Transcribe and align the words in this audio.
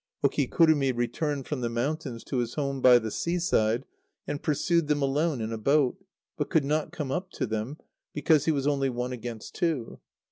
Okikurumi 0.25 0.95
returned 0.97 1.47
from 1.47 1.61
the 1.61 1.69
mountains 1.69 2.23
to 2.23 2.37
his 2.37 2.55
home 2.55 2.81
by 2.81 2.97
the 2.97 3.11
seaside, 3.11 3.85
and 4.25 4.41
pursued 4.41 4.87
them 4.87 5.03
alone 5.03 5.41
in 5.41 5.53
a 5.53 5.59
boat; 5.59 6.03
but 6.37 6.49
could 6.49 6.65
not 6.65 6.91
come 6.91 7.11
up 7.11 7.29
to 7.33 7.45
them, 7.45 7.77
because 8.11 8.45
he 8.45 8.51
was 8.51 8.65
only 8.65 8.89
one 8.89 9.11
against 9.11 9.53
two. 9.53 9.99